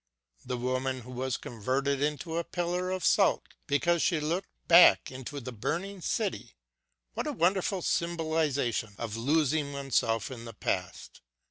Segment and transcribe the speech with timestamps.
[0.43, 5.39] The woman who was converted into a pillar of salt because she looked back into
[5.39, 6.55] the burning city—
[7.13, 11.21] what a wonderful symbolisation of losing oneself in the past